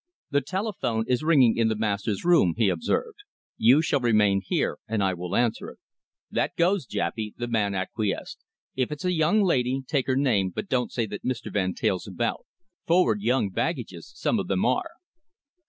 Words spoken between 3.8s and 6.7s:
shall remain here, and I will answer it." "That